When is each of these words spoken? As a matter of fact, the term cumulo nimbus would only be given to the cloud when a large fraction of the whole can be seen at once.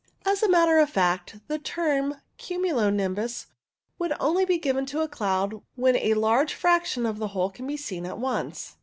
As 0.25 0.41
a 0.41 0.49
matter 0.49 0.79
of 0.79 0.89
fact, 0.89 1.41
the 1.47 1.59
term 1.59 2.15
cumulo 2.39 2.89
nimbus 2.89 3.45
would 3.99 4.13
only 4.19 4.45
be 4.45 4.57
given 4.57 4.87
to 4.87 4.97
the 4.97 5.07
cloud 5.07 5.61
when 5.75 5.95
a 5.95 6.15
large 6.15 6.55
fraction 6.55 7.05
of 7.05 7.19
the 7.19 7.27
whole 7.37 7.51
can 7.51 7.67
be 7.67 7.77
seen 7.77 8.07
at 8.07 8.17
once. 8.17 8.77